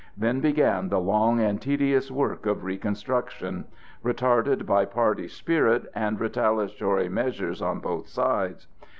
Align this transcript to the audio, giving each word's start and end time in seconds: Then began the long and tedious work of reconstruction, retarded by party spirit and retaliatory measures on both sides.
Then 0.17 0.39
began 0.39 0.89
the 0.89 0.97
long 0.99 1.39
and 1.39 1.61
tedious 1.61 2.09
work 2.09 2.47
of 2.47 2.63
reconstruction, 2.63 3.65
retarded 4.03 4.65
by 4.65 4.83
party 4.85 5.27
spirit 5.27 5.85
and 5.93 6.19
retaliatory 6.19 7.07
measures 7.07 7.61
on 7.61 7.81
both 7.81 8.07
sides. 8.07 8.65